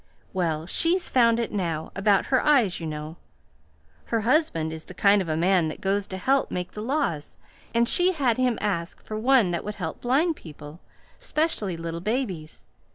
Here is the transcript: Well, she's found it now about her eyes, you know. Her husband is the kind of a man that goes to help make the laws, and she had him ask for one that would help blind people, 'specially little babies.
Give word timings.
Well, 0.33 0.65
she's 0.65 1.11
found 1.11 1.39
it 1.39 1.51
now 1.51 1.91
about 1.95 2.25
her 2.33 2.41
eyes, 2.43 2.79
you 2.79 2.87
know. 2.87 3.17
Her 4.05 4.21
husband 4.21 4.73
is 4.73 4.85
the 4.85 4.95
kind 4.95 5.21
of 5.21 5.29
a 5.29 5.37
man 5.37 5.67
that 5.67 5.79
goes 5.79 6.07
to 6.07 6.17
help 6.17 6.49
make 6.49 6.71
the 6.71 6.81
laws, 6.81 7.37
and 7.71 7.87
she 7.87 8.13
had 8.13 8.37
him 8.37 8.57
ask 8.61 8.99
for 9.03 9.19
one 9.19 9.51
that 9.51 9.63
would 9.63 9.75
help 9.75 10.01
blind 10.01 10.35
people, 10.37 10.79
'specially 11.19 11.77
little 11.77 12.01
babies. 12.01 12.63